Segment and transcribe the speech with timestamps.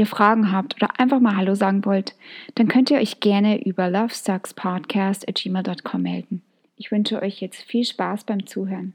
[0.00, 2.16] ihr Fragen habt oder einfach mal Hallo sagen wollt,
[2.56, 6.42] dann könnt ihr euch gerne über lovesuckspodcast.gmail.com melden.
[6.76, 8.94] Ich wünsche euch jetzt viel Spaß beim Zuhören.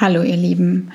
[0.00, 0.92] Hallo ihr Lieben.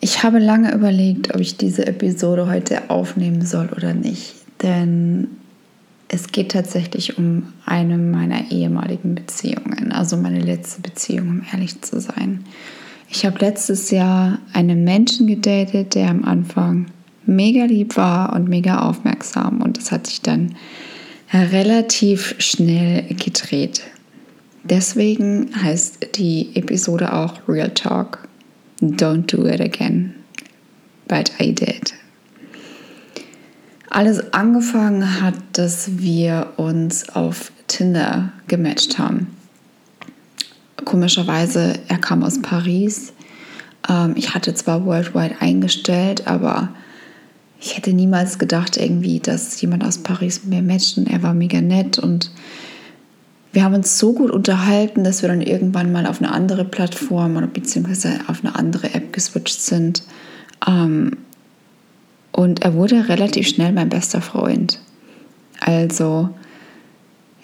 [0.00, 5.28] Ich habe lange überlegt, ob ich diese Episode heute aufnehmen soll oder nicht, denn
[6.08, 12.00] es geht tatsächlich um eine meiner ehemaligen Beziehungen, also meine letzte Beziehung, um ehrlich zu
[12.00, 12.46] sein.
[13.12, 16.86] Ich habe letztes Jahr einen Menschen gedatet, der am Anfang
[17.26, 20.54] mega lieb war und mega aufmerksam und es hat sich dann
[21.32, 23.82] relativ schnell gedreht.
[24.62, 28.28] Deswegen heißt die Episode auch Real Talk.
[28.80, 30.14] Don't do it again.
[31.08, 31.92] But I did.
[33.90, 39.39] Alles angefangen hat, dass wir uns auf Tinder gematcht haben
[40.84, 43.12] komischerweise, er kam aus Paris.
[43.88, 46.70] Ähm, ich hatte zwar Worldwide eingestellt, aber
[47.60, 50.96] ich hätte niemals gedacht, irgendwie, dass jemand aus Paris mit mir matcht.
[50.98, 52.30] Und er war mega nett und
[53.52, 57.36] wir haben uns so gut unterhalten, dass wir dann irgendwann mal auf eine andere Plattform
[57.36, 60.04] oder beziehungsweise auf eine andere App geswitcht sind.
[60.66, 61.18] Ähm,
[62.32, 64.80] und er wurde relativ schnell mein bester Freund.
[65.60, 66.30] Also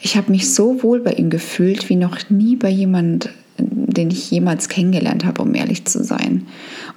[0.01, 4.31] ich habe mich so wohl bei ihm gefühlt wie noch nie bei jemand, den ich
[4.31, 6.47] jemals kennengelernt habe, um ehrlich zu sein.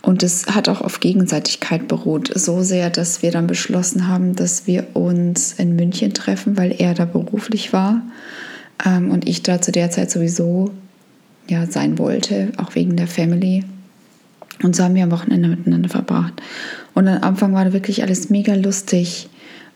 [0.01, 2.31] Und es hat auch auf Gegenseitigkeit beruht.
[2.35, 6.93] So sehr, dass wir dann beschlossen haben, dass wir uns in München treffen, weil er
[6.93, 8.01] da beruflich war
[8.85, 10.71] ähm, und ich da zu der Zeit sowieso
[11.47, 13.63] ja, sein wollte, auch wegen der Family.
[14.61, 16.33] Und so haben wir am Wochenende miteinander verbracht.
[16.93, 19.29] Und am Anfang war wirklich alles mega lustig.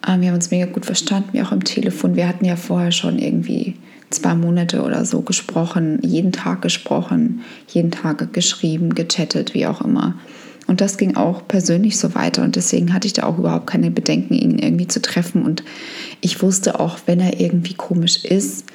[0.07, 2.15] Ähm, wir haben uns mega gut verstanden, wie auch am Telefon.
[2.15, 3.75] Wir hatten ja vorher schon irgendwie
[4.09, 10.15] zwei Monate oder so gesprochen, jeden Tag gesprochen, jeden Tag geschrieben, gechattet, wie auch immer.
[10.67, 13.91] Und das ging auch persönlich so weiter und deswegen hatte ich da auch überhaupt keine
[13.91, 15.43] Bedenken, ihn irgendwie zu treffen.
[15.43, 15.63] Und
[16.21, 18.65] ich wusste auch, wenn er irgendwie komisch ist,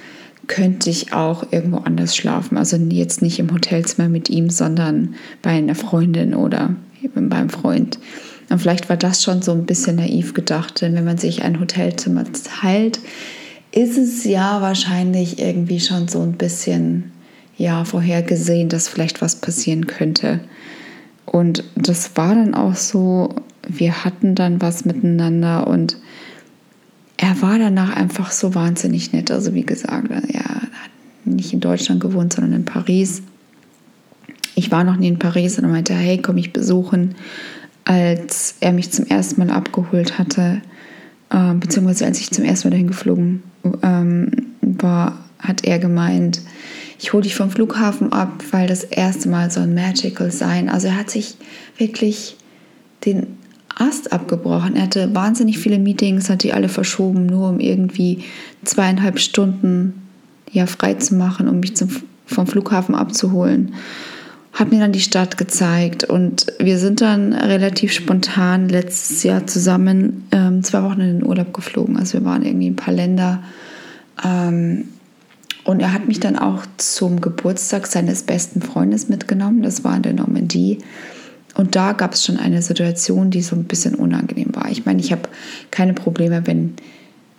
[0.48, 2.58] könnte ich auch irgendwo anders schlafen.
[2.58, 7.98] Also jetzt nicht im Hotelzimmer mit ihm, sondern bei einer Freundin oder eben beim Freund.
[8.48, 11.60] Und vielleicht war das schon so ein bisschen naiv gedacht, denn wenn man sich ein
[11.60, 12.98] Hotelzimmer teilt,
[13.72, 17.12] ist es ja wahrscheinlich irgendwie schon so ein bisschen
[17.56, 20.40] ja vorhergesehen, dass vielleicht was passieren könnte.
[21.26, 23.34] Und das war dann auch so,
[23.66, 25.98] wir hatten dann was miteinander und
[27.18, 29.30] er war danach einfach so wahnsinnig nett.
[29.30, 30.90] Also wie gesagt, er hat
[31.24, 33.22] nicht in Deutschland gewohnt, sondern in Paris.
[34.54, 37.16] Ich war noch nie in Paris und er meinte, hey, komm ich besuchen
[37.88, 40.60] als er mich zum ersten Mal abgeholt hatte,
[41.30, 43.42] äh, beziehungsweise als ich zum ersten Mal dahin geflogen
[43.82, 46.42] ähm, war, hat er gemeint,
[46.98, 50.68] ich hole dich vom Flughafen ab, weil das erste Mal so ein Magical sein.
[50.68, 51.36] Also er hat sich
[51.78, 52.36] wirklich
[53.06, 53.38] den
[53.74, 54.76] Ast abgebrochen.
[54.76, 58.22] Er hatte wahnsinnig viele Meetings, hat die alle verschoben, nur um irgendwie
[58.64, 60.02] zweieinhalb Stunden
[60.52, 61.88] ja, frei zu machen, um mich zum,
[62.26, 63.72] vom Flughafen abzuholen
[64.58, 70.26] hat mir dann die Stadt gezeigt und wir sind dann relativ spontan letztes Jahr zusammen
[70.32, 71.96] ähm, zwei Wochen in den Urlaub geflogen.
[71.96, 73.40] Also wir waren irgendwie ein paar Länder.
[74.24, 74.88] Ähm,
[75.62, 79.62] und er hat mich dann auch zum Geburtstag seines besten Freundes mitgenommen.
[79.62, 80.78] Das war in der Normandie.
[81.54, 84.68] Und da gab es schon eine Situation, die so ein bisschen unangenehm war.
[84.70, 85.28] Ich meine, ich habe
[85.70, 86.74] keine Probleme, wenn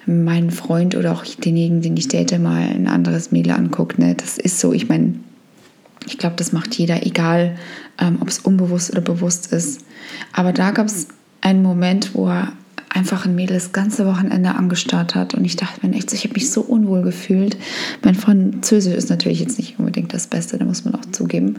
[0.06, 4.00] mein Freund oder auch denjenigen, den ich date, mal ein anderes Mädel anguckt.
[4.00, 4.16] Ne?
[4.16, 4.72] Das ist so.
[4.72, 5.16] Ich meine,
[6.06, 7.57] ich glaube, das macht jeder, egal
[8.00, 9.81] ähm, ob es unbewusst oder bewusst ist.
[10.34, 11.07] Aber da gab es
[11.42, 12.54] einen Moment, wo er
[12.90, 16.34] einfach ein Mädel das ganze Wochenende angestarrt hat und ich dachte mir echt, ich habe
[16.34, 17.56] mich so unwohl gefühlt.
[18.04, 21.57] Mein Französisch ist natürlich jetzt nicht unbedingt das Beste, da muss man auch zugeben.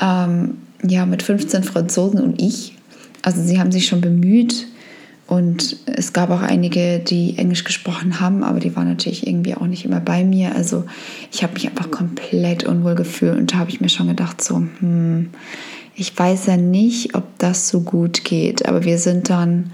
[0.00, 2.76] Ähm, ja, mit 15 Franzosen und ich.
[3.22, 4.66] Also sie haben sich schon bemüht,
[5.30, 9.68] und es gab auch einige, die Englisch gesprochen haben, aber die waren natürlich irgendwie auch
[9.68, 10.56] nicht immer bei mir.
[10.56, 10.86] Also
[11.30, 14.56] ich habe mich einfach komplett unwohl gefühlt und da habe ich mir schon gedacht, so,
[14.56, 15.30] hm,
[15.94, 18.66] ich weiß ja nicht, ob das so gut geht.
[18.66, 19.70] Aber wir sind dann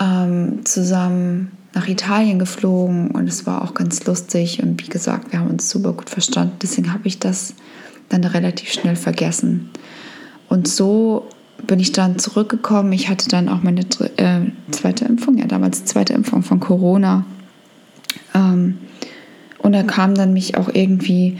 [0.00, 4.64] ähm, zusammen nach Italien geflogen und es war auch ganz lustig.
[4.64, 6.56] Und wie gesagt, wir haben uns super gut verstanden.
[6.60, 7.54] Deswegen habe ich das
[8.08, 9.70] dann relativ schnell vergessen.
[10.48, 11.28] Und so
[11.66, 12.92] bin ich dann zurückgekommen.
[12.92, 13.82] Ich hatte dann auch meine
[14.16, 14.40] äh,
[14.70, 17.24] zweite Impfung, ja damals zweite Impfung von Corona.
[18.34, 18.78] Ähm,
[19.58, 21.38] und er kam dann mich auch irgendwie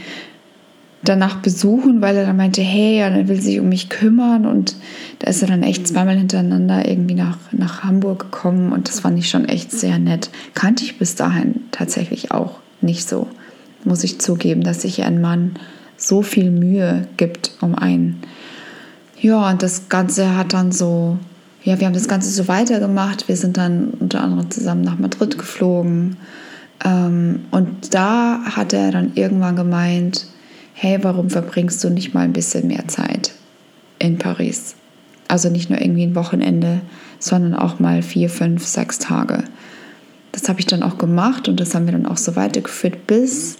[1.04, 4.46] danach besuchen, weil er dann meinte, hey, er will sich um mich kümmern.
[4.46, 4.76] Und
[5.18, 8.72] da ist er dann echt zweimal hintereinander irgendwie nach, nach Hamburg gekommen.
[8.72, 10.30] Und das fand ich schon echt sehr nett.
[10.54, 13.26] Kannte ich bis dahin tatsächlich auch nicht so,
[13.84, 15.56] muss ich zugeben, dass sich ein Mann
[15.96, 18.22] so viel Mühe gibt um einen.
[19.22, 21.16] Ja, und das Ganze hat dann so,
[21.62, 23.28] ja, wir haben das Ganze so weitergemacht.
[23.28, 26.16] Wir sind dann unter anderem zusammen nach Madrid geflogen.
[26.84, 30.26] Ähm, und da hat er dann irgendwann gemeint,
[30.74, 33.32] hey, warum verbringst du nicht mal ein bisschen mehr Zeit
[34.00, 34.74] in Paris?
[35.28, 36.80] Also nicht nur irgendwie ein Wochenende,
[37.20, 39.44] sondern auch mal vier, fünf, sechs Tage.
[40.32, 43.58] Das habe ich dann auch gemacht und das haben wir dann auch so weitergeführt, bis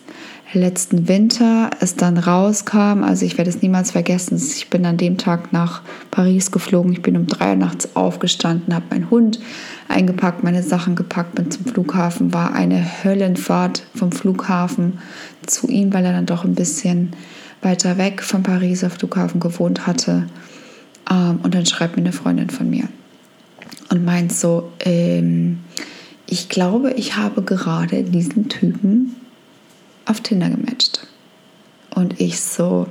[0.54, 3.04] letzten Winter es dann rauskam.
[3.04, 4.36] Also ich werde es niemals vergessen.
[4.36, 6.92] Ich bin an dem Tag nach Paris geflogen.
[6.92, 9.40] Ich bin um drei Uhr nachts aufgestanden, habe meinen Hund
[9.88, 12.32] eingepackt, meine Sachen gepackt, bin zum Flughafen.
[12.32, 14.98] War eine Höllenfahrt vom Flughafen
[15.46, 17.12] zu ihm, weil er dann doch ein bisschen
[17.62, 20.26] weiter weg vom Pariser Flughafen gewohnt hatte.
[21.10, 22.88] Ähm, und dann schreibt mir eine Freundin von mir
[23.90, 25.60] und meint so, ähm,
[26.26, 29.16] ich glaube, ich habe gerade diesen Typen
[30.06, 31.06] auf Tinder gematcht.
[31.94, 32.86] Und ich so,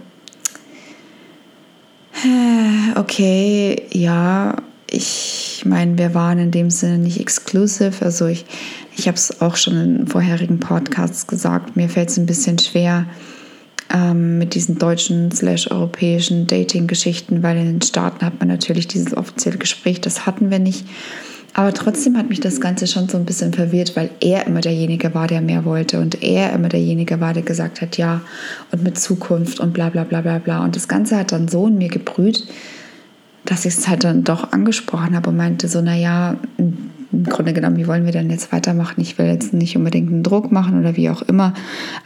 [2.95, 4.55] okay, ja,
[4.89, 8.03] ich meine, wir waren in dem Sinne nicht exclusive.
[8.03, 8.45] Also ich,
[8.95, 13.05] ich habe es auch schon in vorherigen Podcasts gesagt, mir fällt es ein bisschen schwer
[13.93, 19.15] ähm, mit diesen deutschen slash europäischen Dating-Geschichten, weil in den Staaten hat man natürlich dieses
[19.15, 20.85] offizielle Gespräch, das hatten wir nicht.
[21.53, 25.13] Aber trotzdem hat mich das Ganze schon so ein bisschen verwirrt, weil er immer derjenige
[25.13, 28.21] war, der mehr wollte und er immer derjenige war, der gesagt hat, ja,
[28.71, 30.63] und mit Zukunft und bla bla bla bla bla.
[30.63, 32.47] Und das Ganze hat dann so in mir gebrüht,
[33.43, 37.75] dass ich es halt dann doch angesprochen habe und meinte so, naja, im Grunde genommen,
[37.75, 39.01] wie wollen wir denn jetzt weitermachen?
[39.01, 41.53] Ich will jetzt nicht unbedingt einen Druck machen oder wie auch immer,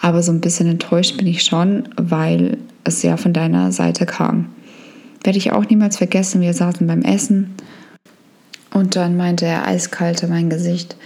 [0.01, 4.49] aber so ein bisschen enttäuscht bin ich schon, weil es ja von deiner Seite kam.
[5.23, 7.53] Werde ich auch niemals vergessen, wir saßen beim Essen
[8.75, 10.97] und dann meinte er eiskalt in mein Gesicht,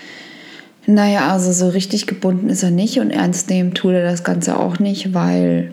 [0.87, 4.57] naja, also so richtig gebunden ist er nicht und ernst nehmen tut er das Ganze
[4.57, 5.71] auch nicht, weil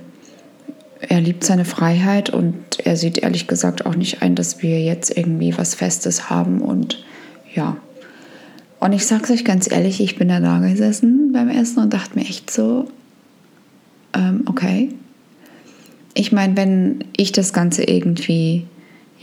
[1.00, 2.54] er liebt seine Freiheit und
[2.84, 7.02] er sieht ehrlich gesagt auch nicht ein, dass wir jetzt irgendwie was Festes haben und
[7.54, 7.78] ja.
[8.78, 12.18] Und ich sag's euch ganz ehrlich, ich bin da da gesessen beim Essen und dachte
[12.18, 12.90] mir echt so,
[14.12, 14.90] ähm, okay.
[16.12, 18.66] Ich meine, wenn ich das Ganze irgendwie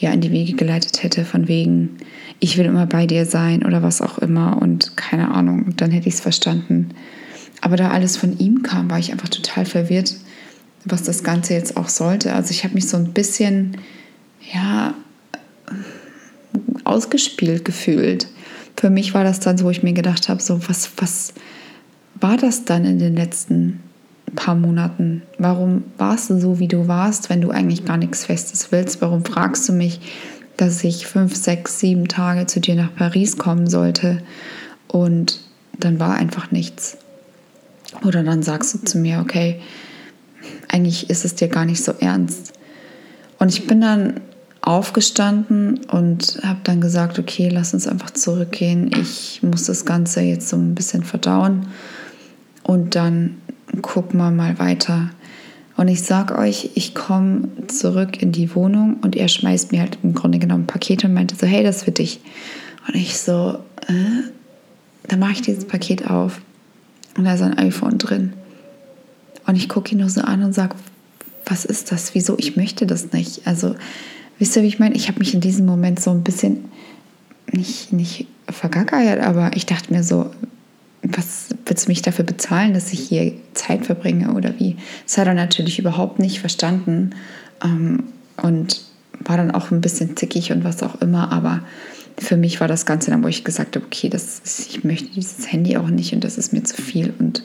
[0.04, 1.98] ja in die Wege geleitet hätte, von wegen,
[2.40, 6.08] ich will immer bei dir sein oder was auch immer und keine Ahnung, dann hätte
[6.08, 6.90] ich es verstanden.
[7.62, 10.16] Aber da alles von ihm kam, war ich einfach total verwirrt,
[10.86, 12.34] was das Ganze jetzt auch sollte.
[12.34, 13.78] Also ich habe mich so ein bisschen,
[14.54, 14.94] ja,
[16.84, 18.28] ausgespielt gefühlt.
[18.76, 21.34] Für mich war das dann so, wo ich mir gedacht habe, so was, was
[22.20, 23.80] war das dann in den letzten
[24.36, 25.24] paar Monaten?
[25.38, 29.02] Warum warst du so, wie du warst, wenn du eigentlich gar nichts Festes willst?
[29.02, 30.00] Warum fragst du mich,
[30.58, 34.22] dass ich fünf, sechs, sieben Tage zu dir nach Paris kommen sollte
[34.88, 35.40] und
[35.78, 36.98] dann war einfach nichts?
[38.06, 39.62] Oder dann sagst du zu mir, okay,
[40.68, 42.54] eigentlich ist es dir gar nicht so ernst.
[43.40, 44.22] Und ich bin dann
[44.62, 48.92] aufgestanden und habe dann gesagt, okay, lass uns einfach zurückgehen.
[49.00, 51.68] Ich muss das Ganze jetzt so ein bisschen verdauen
[52.63, 53.42] und dann
[53.82, 55.10] gucken wir mal weiter.
[55.75, 59.98] Und ich sag euch, ich komme zurück in die Wohnung und er schmeißt mir halt
[60.03, 62.20] im Grunde genommen ein Paket und meinte so, hey, das ist für dich.
[62.88, 64.24] Und ich so, äh?
[65.08, 66.42] dann mache ich dieses Paket auf
[67.18, 68.34] und da ist ein iPhone drin.
[69.46, 70.75] Und ich gucke ihn nur so an und sage,
[71.46, 72.15] was ist das?
[72.15, 72.38] Wieso?
[72.38, 73.46] Ich möchte das nicht.
[73.46, 73.75] Also,
[74.39, 74.96] wisst ihr, wie ich meine?
[74.96, 76.65] Ich habe mich in diesem Moment so ein bisschen
[77.51, 80.32] nicht, nicht vergackeiert, aber ich dachte mir so,
[81.03, 84.77] was willst du mich dafür bezahlen, dass ich hier Zeit verbringe oder wie?
[85.05, 87.12] Das hat er natürlich überhaupt nicht verstanden
[87.63, 88.05] ähm,
[88.41, 88.81] und
[89.19, 91.62] war dann auch ein bisschen zickig und was auch immer, aber
[92.17, 95.10] für mich war das Ganze dann, wo ich gesagt habe, okay, das ist, ich möchte
[95.10, 97.43] dieses Handy auch nicht und das ist mir zu viel und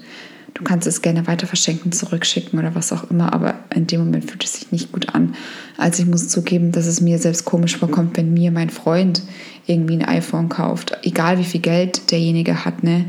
[0.55, 4.31] du kannst es gerne weiter verschenken, zurückschicken oder was auch immer, aber in dem Moment
[4.31, 5.35] fühlt es sich nicht gut an.
[5.77, 9.23] Also ich muss zugeben, dass es mir selbst komisch vorkommt, wenn mir mein Freund
[9.67, 13.07] irgendwie ein iPhone kauft, egal wie viel Geld derjenige hat, ne?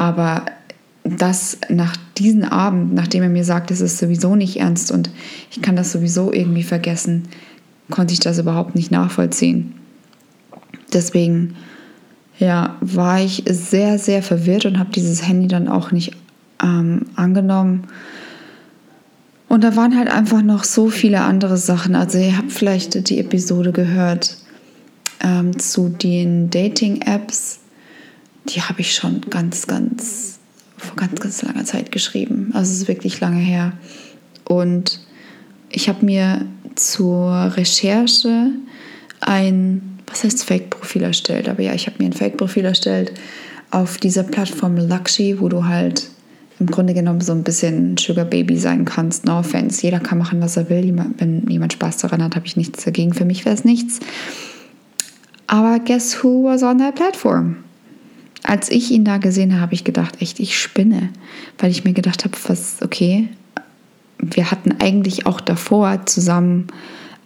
[0.00, 0.46] Aber
[1.02, 5.10] das nach diesem Abend, nachdem er mir sagt, es ist sowieso nicht ernst und
[5.50, 7.24] ich kann das sowieso irgendwie vergessen,
[7.90, 9.74] konnte ich das überhaupt nicht nachvollziehen.
[10.92, 11.56] Deswegen
[12.38, 16.12] ja, war ich sehr, sehr verwirrt und habe dieses Handy dann auch nicht
[16.62, 17.88] ähm, angenommen.
[19.48, 21.96] Und da waren halt einfach noch so viele andere Sachen.
[21.96, 24.36] Also ihr habt vielleicht die Episode gehört
[25.20, 27.58] Ähm, zu den Dating-Apps,
[28.48, 30.38] die habe ich schon ganz, ganz
[30.78, 32.50] vor ganz, ganz langer Zeit geschrieben.
[32.54, 33.72] Also es ist wirklich lange her.
[34.44, 35.00] Und
[35.70, 38.50] ich habe mir zur Recherche
[39.20, 41.48] ein, was heißt Fake-Profil erstellt?
[41.48, 43.12] Aber ja, ich habe mir ein Fake-Profil erstellt
[43.70, 46.08] auf dieser Plattform Luxy, wo du halt
[46.60, 49.26] im Grunde genommen so ein bisschen Sugar Baby sein kannst.
[49.26, 49.82] No offense.
[49.82, 50.96] Jeder kann machen, was er will.
[51.18, 53.14] Wenn jemand Spaß daran hat, habe ich nichts dagegen.
[53.14, 54.00] Für mich wäre es nichts.
[55.46, 57.56] Aber guess who was on that platform?
[58.42, 61.10] Als ich ihn da gesehen habe, habe ich gedacht, echt, ich spinne.
[61.58, 63.28] Weil ich mir gedacht habe, was, okay,
[64.18, 66.68] wir hatten eigentlich auch davor zusammen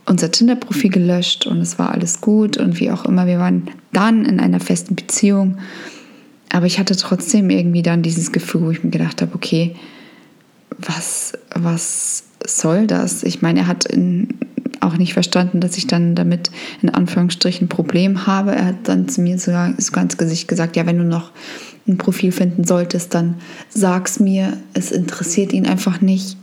[0.05, 3.27] unser Tinder-Profil gelöscht und es war alles gut und wie auch immer.
[3.27, 5.59] Wir waren dann in einer festen Beziehung
[6.53, 9.75] aber ich hatte trotzdem irgendwie dann dieses Gefühl, wo ich mir gedacht habe, okay,
[10.79, 13.23] was, was soll das?
[13.23, 14.29] Ich meine, er hat in,
[14.83, 16.51] auch nicht verstanden, dass ich dann damit
[16.83, 18.53] in Anführungsstrichen ein Problem habe.
[18.53, 21.31] Er hat dann zu mir sogar, sogar ins Gesicht gesagt, ja, wenn du noch
[21.87, 23.37] ein Profil finden solltest, dann
[23.69, 26.37] sag's mir, es interessiert ihn einfach nicht.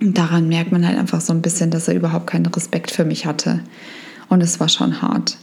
[0.00, 3.04] Und daran merkt man halt einfach so ein bisschen, dass er überhaupt keinen Respekt für
[3.04, 3.60] mich hatte.
[4.28, 5.38] Und es war schon hart.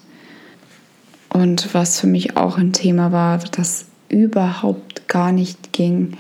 [1.29, 6.15] Und was für mich auch ein Thema war, das überhaupt gar nicht ging,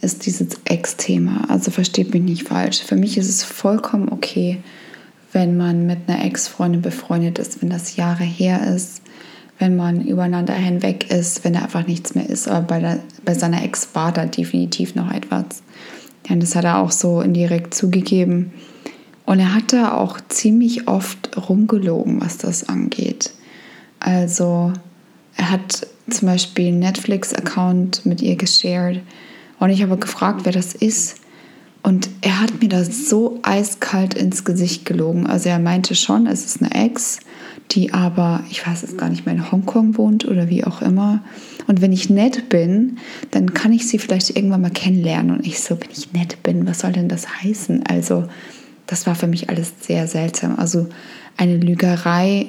[0.00, 1.46] ist dieses Ex-Thema.
[1.48, 2.82] Also versteht mich nicht falsch.
[2.82, 4.58] Für mich ist es vollkommen okay,
[5.32, 9.02] wenn man mit einer Ex-Freundin befreundet ist, wenn das Jahre her ist,
[9.58, 12.48] wenn man übereinander hinweg ist, wenn da einfach nichts mehr ist.
[12.48, 15.62] Aber bei, der, bei seiner Ex war da definitiv noch etwas.
[16.28, 18.52] Ja, das hat er auch so indirekt zugegeben.
[19.24, 23.32] Und er hat da auch ziemlich oft rumgelogen, was das angeht.
[24.00, 24.72] Also
[25.36, 29.00] er hat zum Beispiel einen Netflix-Account mit ihr geshared
[29.58, 31.21] und ich habe gefragt, wer das ist.
[31.82, 35.26] Und er hat mir das so eiskalt ins Gesicht gelogen.
[35.26, 37.18] Also er meinte schon, es ist eine Ex,
[37.72, 41.24] die aber, ich weiß es gar nicht mehr, in Hongkong wohnt oder wie auch immer.
[41.66, 42.98] Und wenn ich nett bin,
[43.32, 45.36] dann kann ich sie vielleicht irgendwann mal kennenlernen.
[45.36, 47.84] Und ich so, wenn ich nett bin, was soll denn das heißen?
[47.88, 48.28] Also
[48.86, 50.56] das war für mich alles sehr seltsam.
[50.58, 50.88] Also
[51.36, 52.46] eine Lügerei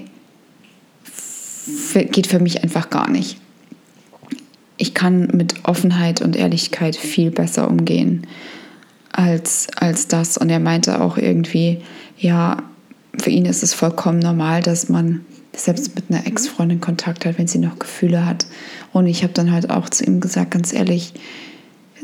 [1.94, 3.40] geht für mich einfach gar nicht.
[4.78, 8.28] Ich kann mit Offenheit und Ehrlichkeit viel besser umgehen
[9.14, 10.38] als, als das.
[10.38, 11.82] Und er meinte auch irgendwie,
[12.18, 12.58] ja,
[13.18, 15.24] für ihn ist es vollkommen normal, dass man
[15.56, 18.46] selbst mit einer Ex-Freundin Kontakt hat, wenn sie noch Gefühle hat.
[18.92, 21.14] Und ich habe dann halt auch zu ihm gesagt, ganz ehrlich,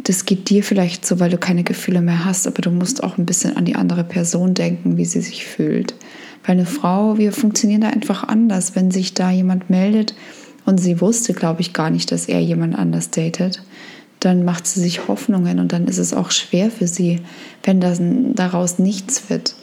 [0.03, 3.17] das geht dir vielleicht so, weil du keine Gefühle mehr hast, aber du musst auch
[3.17, 5.95] ein bisschen an die andere Person denken, wie sie sich fühlt.
[6.45, 8.75] Weil eine Frau, wir funktionieren da einfach anders.
[8.75, 10.13] Wenn sich da jemand meldet
[10.65, 13.61] und sie wusste, glaube ich, gar nicht, dass er jemand anders datet,
[14.19, 17.21] dann macht sie sich Hoffnungen und dann ist es auch schwer für sie,
[17.63, 19.55] wenn das, daraus nichts wird.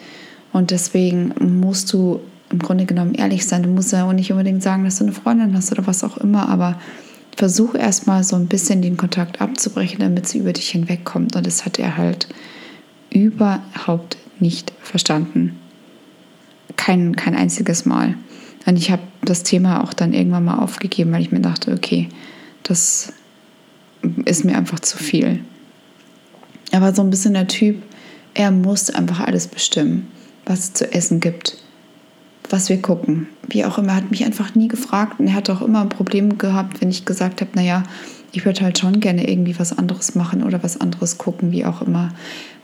[0.52, 2.20] Und deswegen musst du
[2.50, 3.62] im Grunde genommen ehrlich sein.
[3.62, 6.16] Du musst ja auch nicht unbedingt sagen, dass du eine Freundin hast oder was auch
[6.16, 6.80] immer, aber
[7.36, 11.36] versuch erstmal so ein bisschen den Kontakt abzubrechen, damit sie über dich hinwegkommt.
[11.36, 12.28] Und das hat er halt
[13.10, 15.58] überhaupt nicht verstanden
[16.76, 18.14] kein, kein einziges Mal.
[18.66, 22.08] Und ich habe das Thema auch dann irgendwann mal aufgegeben, weil ich mir dachte, okay,
[22.62, 23.12] das
[24.24, 25.40] ist mir einfach zu viel.
[26.70, 27.82] Er war so ein bisschen der Typ,
[28.34, 30.08] er muss einfach alles bestimmen,
[30.44, 31.58] was es zu essen gibt,
[32.50, 33.28] was wir gucken.
[33.48, 35.88] Wie auch immer, er hat mich einfach nie gefragt und er hat auch immer ein
[35.88, 37.84] Problem gehabt, wenn ich gesagt habe, naja,
[38.32, 41.82] ich würde halt schon gerne irgendwie was anderes machen oder was anderes gucken, wie auch
[41.82, 42.12] immer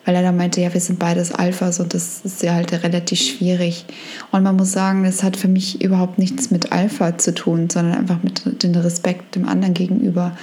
[0.04, 3.20] weil er da meinte, ja, wir sind beides Alphas und das ist ja halt relativ
[3.20, 3.84] schwierig.
[4.32, 7.98] Und man muss sagen, das hat für mich überhaupt nichts mit Alpha zu tun, sondern
[7.98, 10.36] einfach mit dem Respekt dem anderen gegenüber.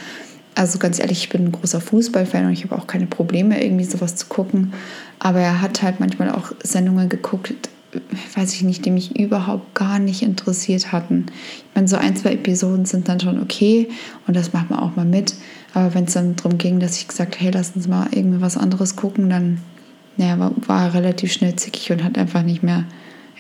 [0.60, 3.86] Also ganz ehrlich, ich bin ein großer Fußballfan und ich habe auch keine Probleme, irgendwie
[3.86, 4.74] sowas zu gucken.
[5.18, 7.54] Aber er hat halt manchmal auch Sendungen geguckt,
[8.36, 11.28] weiß ich nicht, die mich überhaupt gar nicht interessiert hatten.
[11.30, 13.88] Ich meine, so ein, zwei Episoden sind dann schon okay
[14.28, 15.34] und das macht man auch mal mit.
[15.74, 18.42] Aber wenn es dann darum ging, dass ich gesagt habe, hey, lass uns mal irgendwie
[18.42, 19.60] was anderes gucken, dann
[20.18, 22.84] ja, war, war er relativ schnell zickig und hat einfach nicht mehr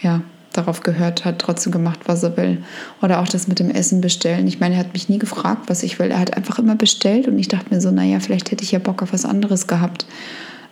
[0.01, 0.21] ja,
[0.53, 2.63] darauf gehört, hat trotzdem gemacht, was er will.
[3.01, 4.47] Oder auch das mit dem Essen bestellen.
[4.47, 6.11] Ich meine, er hat mich nie gefragt, was ich will.
[6.11, 8.79] Er hat einfach immer bestellt und ich dachte mir so, naja, vielleicht hätte ich ja
[8.79, 10.05] Bock auf was anderes gehabt.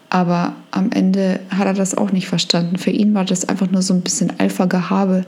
[0.09, 2.77] Aber am Ende hat er das auch nicht verstanden.
[2.77, 5.25] Für ihn war das einfach nur so ein bisschen Alpha-Gehabe,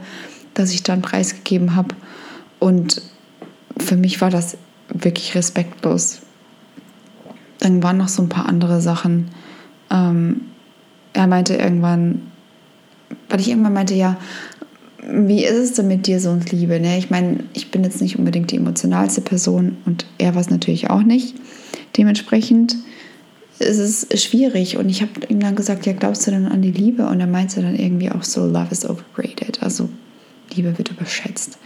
[0.54, 1.96] das ich dann preisgegeben habe.
[2.60, 3.02] Und
[3.78, 4.58] für mich war das
[4.90, 6.22] wirklich respektlos.
[7.60, 9.30] Dann waren noch so ein paar andere Sachen.
[9.92, 10.42] Ähm,
[11.14, 12.29] er meinte irgendwann,
[13.30, 14.18] weil ich irgendwann meinte, ja,
[15.12, 16.80] wie ist es denn mit dir so und Liebe?
[16.80, 16.98] Ne?
[16.98, 20.90] Ich meine, ich bin jetzt nicht unbedingt die emotionalste Person und er war es natürlich
[20.90, 21.36] auch nicht.
[21.98, 22.76] Dementsprechend
[23.60, 26.72] ist es schwierig und ich habe ihm dann gesagt, ja, glaubst du denn an die
[26.72, 27.08] Liebe?
[27.08, 29.62] Und er meinte dann irgendwie auch so, Love is overrated.
[29.62, 29.90] Also
[30.54, 31.58] Liebe wird überschätzt.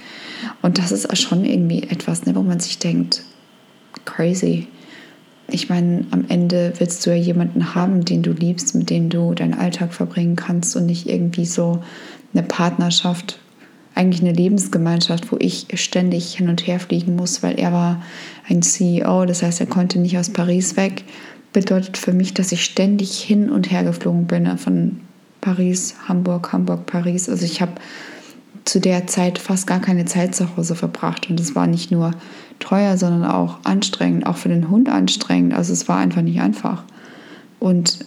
[0.62, 3.24] Und das ist schon irgendwie etwas, ne, wo man sich denkt,
[4.06, 4.68] crazy.
[5.54, 9.36] Ich meine, am Ende willst du ja jemanden haben, den du liebst, mit dem du
[9.36, 11.84] deinen Alltag verbringen kannst und nicht irgendwie so
[12.34, 13.38] eine Partnerschaft,
[13.94, 18.02] eigentlich eine Lebensgemeinschaft, wo ich ständig hin und her fliegen muss, weil er war
[18.50, 21.04] ein CEO, das heißt, er konnte nicht aus Paris weg.
[21.54, 25.02] Bedeutet für mich, dass ich ständig hin und her geflogen bin, ne, von
[25.40, 27.30] Paris, Hamburg, Hamburg, Paris.
[27.30, 27.74] Also ich habe
[28.66, 32.10] zu der Zeit fast gar keine Zeit zu Hause verbracht und es war nicht nur
[32.64, 35.54] teuer, sondern auch anstrengend, auch für den Hund anstrengend.
[35.54, 36.84] Also es war einfach nicht einfach.
[37.60, 38.00] Und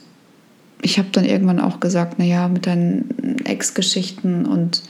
[0.83, 4.83] ich habe dann irgendwann auch gesagt, naja, mit deinen Ex-Geschichten und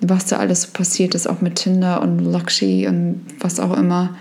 [0.00, 4.16] was da alles passiert ist, auch mit Tinder und Lakshi und was auch immer,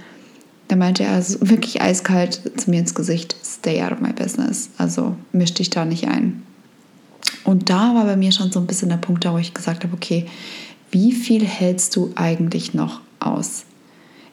[0.67, 4.69] da meinte er also wirklich eiskalt zu mir ins Gesicht, stay out of my business.
[4.77, 6.43] Also misch dich da nicht ein.
[7.43, 9.83] Und da war bei mir schon so ein bisschen der Punkt, da wo ich gesagt
[9.83, 10.25] habe, okay,
[10.91, 13.63] wie viel hältst du eigentlich noch aus?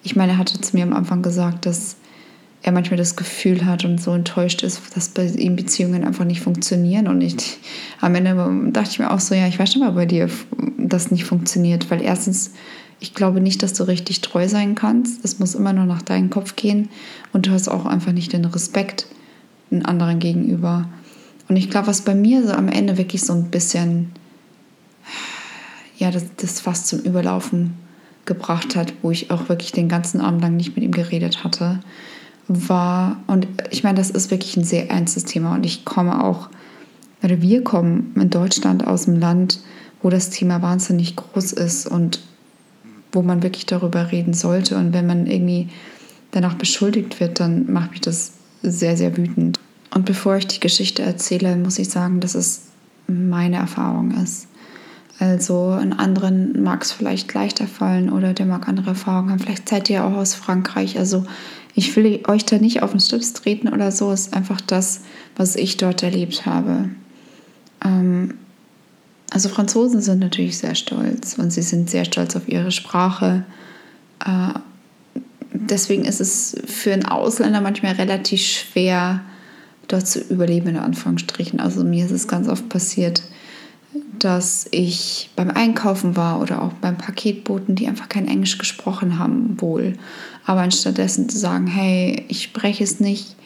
[0.05, 1.97] Ich meine, er hatte zu mir am Anfang gesagt, dass
[2.63, 6.41] er manchmal das Gefühl hat und so enttäuscht ist, dass bei ihm Beziehungen einfach nicht
[6.41, 7.09] funktionieren.
[7.09, 7.59] Und ich,
[8.01, 10.29] am Ende dachte ich mir auch so, ja, ich weiß schon mal bei dir,
[10.79, 11.91] das nicht funktioniert.
[11.91, 12.53] Weil erstens,
[13.01, 15.25] ich glaube nicht, dass du richtig treu sein kannst.
[15.25, 16.91] Es muss immer nur nach deinem Kopf gehen.
[17.33, 19.07] Und du hast auch einfach nicht den Respekt
[19.71, 20.89] den anderen gegenüber.
[21.49, 24.13] Und ich glaube, was bei mir so am Ende wirklich so ein bisschen,
[25.97, 27.75] ja, das, das fast zum Überlaufen
[28.27, 31.81] gebracht hat, wo ich auch wirklich den ganzen Abend lang nicht mit ihm geredet hatte,
[32.49, 36.49] war, und ich meine, das ist wirklich ein sehr ernstes Thema und ich komme auch,
[37.23, 39.61] oder wir kommen in Deutschland aus dem Land,
[40.03, 42.21] wo das Thema wahnsinnig groß ist und
[43.13, 44.77] wo man wirklich darüber reden sollte.
[44.77, 45.71] Und wenn man irgendwie
[46.33, 49.59] danach beschuldigt wird, dann macht mich das sehr, sehr wütend.
[49.95, 52.65] Und bevor ich die Geschichte erzähle, muss ich sagen, dass es
[53.07, 54.49] meine Erfahrung ist.
[55.19, 59.39] Also in anderen mag es vielleicht leichter fallen oder der mag andere Erfahrungen haben.
[59.39, 60.99] Vielleicht seid ihr auch aus Frankreich.
[60.99, 61.25] Also
[61.75, 64.11] ich will euch da nicht auf den Stips treten oder so.
[64.11, 65.03] Es ist einfach das,
[65.37, 66.91] was ich dort erlebt habe.
[67.85, 68.35] Ähm,
[69.31, 73.45] also Franzosen sind natürlich sehr stolz und sie sind sehr stolz auf ihre Sprache.
[74.25, 74.59] Äh,
[75.53, 79.23] deswegen ist es für einen Ausländer manchmal relativ schwer,
[79.89, 81.61] dort zu überleben, in Anführungsstrichen.
[81.61, 83.23] Also mir ist es ganz oft passiert,
[84.19, 89.61] dass ich beim Einkaufen war oder auch beim Paketboten, die einfach kein Englisch gesprochen haben,
[89.61, 89.95] wohl.
[90.45, 93.37] Aber anstattdessen zu sagen, hey, ich spreche es nicht,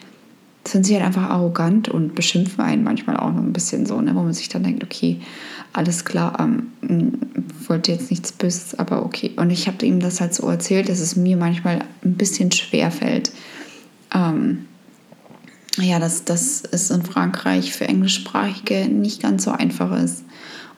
[0.67, 4.13] sind sie halt einfach arrogant und beschimpfen einen manchmal auch noch ein bisschen so, ne,
[4.15, 5.19] wo man sich dann denkt, okay,
[5.73, 7.19] alles klar, ähm,
[7.67, 9.31] wollte jetzt nichts Böses, aber okay.
[9.37, 12.91] Und ich habe ihm das halt so erzählt, dass es mir manchmal ein bisschen schwer
[12.91, 13.31] fällt,
[14.13, 14.65] ähm,
[15.77, 20.23] ja, dass, dass es in Frankreich für Englischsprachige nicht ganz so einfach ist.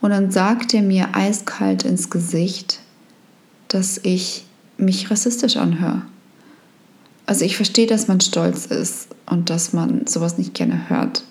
[0.02, 2.80] Und dann sagt er mir eiskalt ins Gesicht,
[3.68, 4.46] dass ich
[4.78, 6.02] mich rassistisch anhöre.
[7.28, 11.24] Also ich verstehe, dass man stolz ist und dass man sowas nicht gerne hört.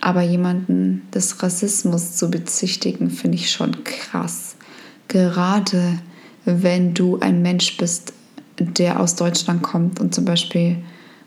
[0.00, 4.56] Aber jemanden des Rassismus zu bezichtigen, finde ich schon krass.
[5.08, 5.98] Gerade
[6.44, 8.12] wenn du ein Mensch bist,
[8.58, 10.76] der aus Deutschland kommt und zum Beispiel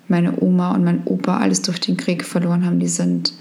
[0.08, 2.80] meine Oma und mein Opa alles durch den Krieg verloren haben.
[2.80, 3.34] Die sind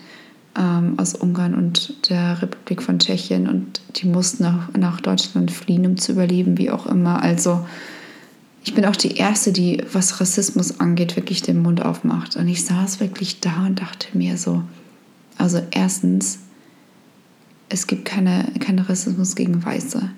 [0.58, 5.86] ähm, aus Ungarn und der Republik von Tschechien und die mussten nach, nach Deutschland fliehen,
[5.86, 7.22] um zu überleben, wie auch immer.
[7.22, 7.64] Also
[8.64, 12.36] ich bin auch die Erste, die, was Rassismus angeht, wirklich den Mund aufmacht.
[12.36, 14.62] Und ich saß wirklich da und dachte mir so,
[15.38, 16.40] also erstens,
[17.68, 20.10] es gibt keine, keinen Rassismus gegen Weiße.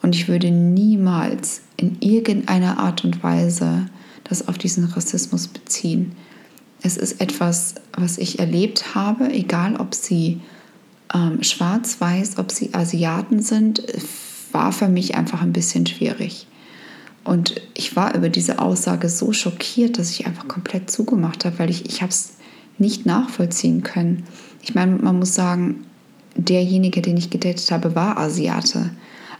[0.00, 3.86] Und ich würde niemals in irgendeiner Art und Weise
[4.24, 6.12] das auf diesen Rassismus beziehen.
[6.82, 10.40] Es ist etwas, was ich erlebt habe, egal ob sie
[11.14, 13.82] ähm, schwarz, weiß, ob sie Asiaten sind,
[14.50, 16.46] war für mich einfach ein bisschen schwierig.
[17.24, 21.70] Und ich war über diese Aussage so schockiert, dass ich einfach komplett zugemacht habe, weil
[21.70, 22.34] ich, ich habe es
[22.78, 24.24] nicht nachvollziehen können.
[24.62, 25.84] Ich meine, man muss sagen,
[26.34, 28.90] derjenige, den ich gedatet habe, war Asiate.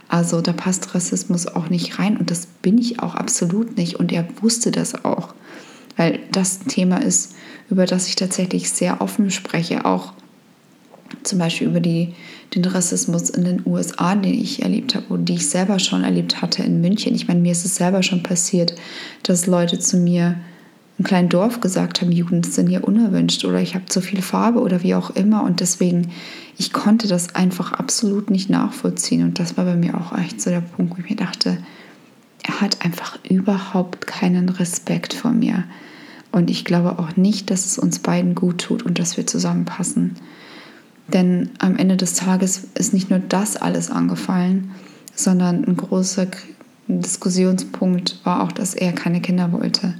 [0.07, 4.11] Also da passt Rassismus auch nicht rein und das bin ich auch absolut nicht und
[4.11, 5.33] er wusste das auch,
[5.97, 7.35] weil das ein Thema ist,
[7.69, 10.13] über das ich tatsächlich sehr offen spreche, auch
[11.23, 12.13] zum Beispiel über die,
[12.55, 16.41] den Rassismus in den USA, den ich erlebt habe und die ich selber schon erlebt
[16.41, 17.15] hatte in München.
[17.15, 18.73] Ich meine, mir ist es selber schon passiert,
[19.23, 20.35] dass Leute zu mir
[20.97, 24.59] im kleinen Dorf gesagt haben, Jugend sind hier unerwünscht oder ich habe zu viel Farbe
[24.59, 25.43] oder wie auch immer.
[25.43, 26.11] Und deswegen,
[26.57, 29.23] ich konnte das einfach absolut nicht nachvollziehen.
[29.23, 31.57] Und das war bei mir auch echt so der Punkt, wo ich mir dachte,
[32.43, 35.63] er hat einfach überhaupt keinen Respekt vor mir.
[36.31, 40.15] Und ich glaube auch nicht, dass es uns beiden gut tut und dass wir zusammenpassen.
[41.07, 44.71] Denn am Ende des Tages ist nicht nur das alles angefallen,
[45.15, 46.27] sondern ein großer
[46.87, 49.95] Diskussionspunkt war auch, dass er keine Kinder wollte.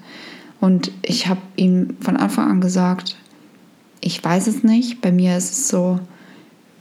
[0.59, 3.17] Und ich habe ihm von Anfang an gesagt,
[4.01, 5.01] ich weiß es nicht.
[5.01, 5.99] Bei mir ist es so,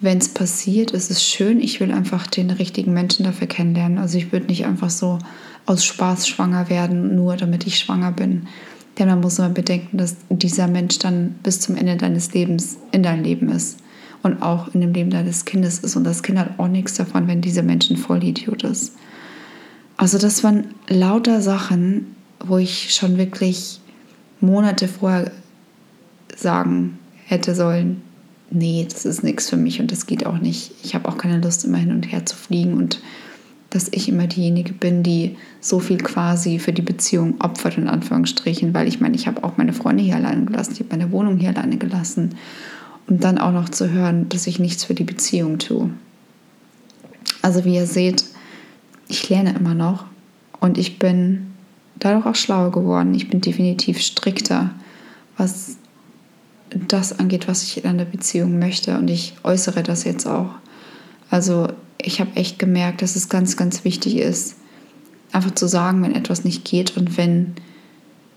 [0.00, 1.60] wenn es passiert, ist es schön.
[1.60, 3.98] Ich will einfach den richtigen Menschen dafür kennenlernen.
[3.98, 5.18] Also ich würde nicht einfach so
[5.66, 8.48] aus Spaß schwanger werden, nur damit ich schwanger bin.
[8.98, 13.02] Denn man muss immer bedenken, dass dieser Mensch dann bis zum Ende deines Lebens in
[13.02, 13.78] deinem Leben ist
[14.22, 15.96] und auch in dem Leben deines Kindes ist.
[15.96, 18.94] Und das Kind hat auch nichts davon, wenn dieser Mensch ein Vollidiot ist.
[19.96, 23.80] Also das waren lauter Sachen, wo ich schon wirklich
[24.40, 25.30] Monate vorher
[26.36, 28.02] sagen hätte sollen,
[28.50, 30.72] nee, das ist nichts für mich und das geht auch nicht.
[30.82, 33.00] Ich habe auch keine Lust, immer hin und her zu fliegen und
[33.72, 38.74] dass ich immer diejenige bin, die so viel quasi für die Beziehung opfert, in Anführungsstrichen,
[38.74, 41.38] weil ich meine, ich habe auch meine Freunde hier alleine gelassen, ich habe meine Wohnung
[41.38, 42.36] hier alleine gelassen.
[43.08, 45.90] Und dann auch noch zu hören, dass ich nichts für die Beziehung tue.
[47.40, 48.24] Also wie ihr seht,
[49.08, 50.04] ich lerne immer noch
[50.60, 51.52] und ich bin
[51.98, 53.14] dadurch auch schlauer geworden.
[53.14, 54.70] Ich bin definitiv strikter,
[55.36, 55.76] was
[56.88, 58.96] das angeht, was ich in einer Beziehung möchte.
[58.98, 60.50] Und ich äußere das jetzt auch.
[61.30, 61.68] Also
[62.02, 64.56] ich habe echt gemerkt, dass es ganz, ganz wichtig ist,
[65.32, 67.54] einfach zu sagen, wenn etwas nicht geht und wenn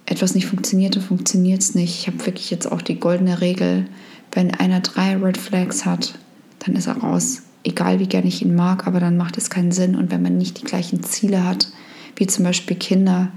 [0.05, 1.99] etwas nicht funktioniert, dann funktioniert es nicht.
[1.99, 3.87] Ich habe wirklich jetzt auch die goldene Regel,
[4.31, 6.17] wenn einer drei Red Flags hat,
[6.59, 7.41] dann ist er raus.
[7.63, 9.95] Egal wie gern ich ihn mag, aber dann macht es keinen Sinn.
[9.95, 11.67] Und wenn man nicht die gleichen Ziele hat,
[12.15, 13.31] wie zum Beispiel Kinder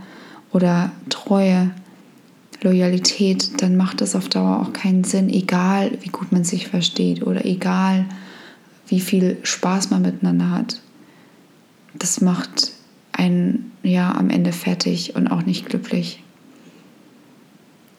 [0.52, 1.70] oder Treue,
[2.60, 7.22] Loyalität, dann macht es auf Dauer auch keinen Sinn, egal wie gut man sich versteht
[7.22, 8.04] oder egal
[8.88, 10.80] wie viel Spaß man miteinander hat.
[11.94, 12.72] Das macht
[13.12, 16.22] einen ja am Ende fertig und auch nicht glücklich.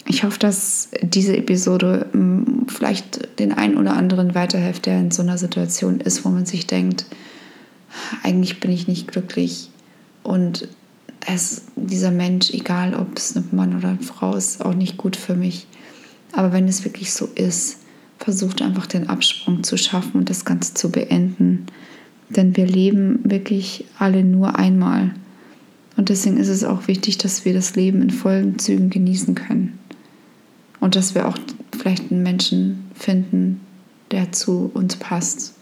[0.05, 5.21] Ich hoffe, dass diese Episode hm, vielleicht den einen oder anderen weiterhilft, der in so
[5.21, 7.05] einer Situation ist, wo man sich denkt,
[8.23, 9.69] eigentlich bin ich nicht glücklich
[10.23, 10.67] und
[11.27, 15.15] es, dieser Mensch, egal ob es ein Mann oder eine Frau ist, auch nicht gut
[15.15, 15.67] für mich.
[16.31, 17.78] Aber wenn es wirklich so ist,
[18.19, 21.65] versucht einfach den Absprung zu schaffen und das Ganze zu beenden.
[22.29, 25.11] Denn wir leben wirklich alle nur einmal.
[25.97, 29.79] Und deswegen ist es auch wichtig, dass wir das Leben in vollen Zügen genießen können.
[30.79, 31.37] Und dass wir auch
[31.77, 33.61] vielleicht einen Menschen finden,
[34.11, 35.55] der zu uns passt,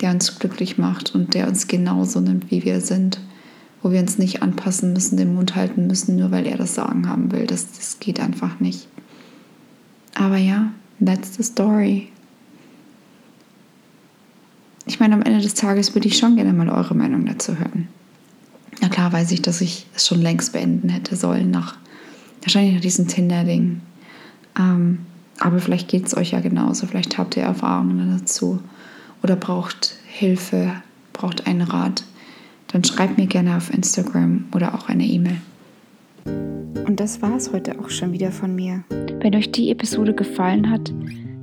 [0.00, 3.18] der uns glücklich macht und der uns genauso nimmt, wie wir sind
[3.82, 7.08] wo wir uns nicht anpassen müssen, den Mund halten müssen, nur weil er das Sagen
[7.08, 7.46] haben will.
[7.46, 8.86] Das, das geht einfach nicht.
[10.14, 10.72] Aber ja,
[11.06, 12.08] that's the story.
[14.86, 17.88] Ich meine, am Ende des Tages würde ich schon gerne mal eure Meinung dazu hören.
[18.80, 21.76] Na klar weiß ich, dass ich es schon längst beenden hätte sollen, nach
[22.40, 23.80] wahrscheinlich nach diesem Tinder-Ding.
[24.58, 24.98] Ähm,
[25.38, 26.86] aber vielleicht geht es euch ja genauso.
[26.86, 28.60] Vielleicht habt ihr Erfahrungen dazu
[29.22, 32.04] oder braucht Hilfe, braucht einen Rat
[32.72, 35.40] dann schreibt mir gerne auf Instagram oder auch eine E-Mail.
[36.24, 38.82] Und das war es heute auch schon wieder von mir.
[39.22, 40.92] Wenn euch die Episode gefallen hat,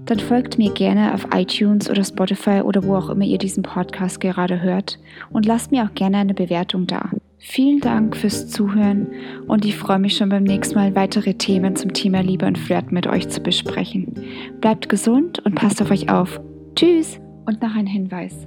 [0.05, 4.19] dann folgt mir gerne auf iTunes oder Spotify oder wo auch immer ihr diesen Podcast
[4.19, 7.09] gerade hört und lasst mir auch gerne eine Bewertung da.
[7.37, 9.07] Vielen Dank fürs Zuhören
[9.47, 12.91] und ich freue mich schon beim nächsten Mal weitere Themen zum Thema Liebe und Flirt
[12.91, 14.13] mit euch zu besprechen.
[14.59, 16.41] Bleibt gesund und passt auf euch auf.
[16.75, 17.21] Tschüss!
[17.45, 18.45] Und noch ein Hinweis.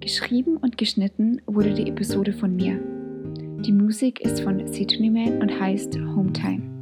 [0.00, 2.80] Geschrieben und geschnitten wurde die Episode von mir.
[3.60, 6.75] Die Musik ist von Sidney Man und heißt Hometime.